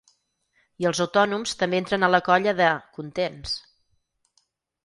I 0.83 0.87
els 0.91 1.01
autònoms 1.05 1.53
també 1.59 1.79
entren 1.83 2.07
a 2.07 2.11
la 2.15 2.23
colla 2.31 2.57
de 2.63 2.71
‘contents’. 2.97 3.55